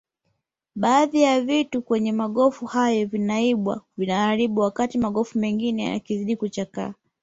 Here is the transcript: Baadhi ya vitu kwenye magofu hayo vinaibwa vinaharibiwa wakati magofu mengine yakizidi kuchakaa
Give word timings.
Baadhi 0.75 1.21
ya 1.21 1.41
vitu 1.41 1.81
kwenye 1.81 2.11
magofu 2.11 2.65
hayo 2.65 3.05
vinaibwa 3.07 3.81
vinaharibiwa 3.97 4.65
wakati 4.65 4.97
magofu 4.97 5.39
mengine 5.39 5.83
yakizidi 5.83 6.35
kuchakaa 6.37 6.93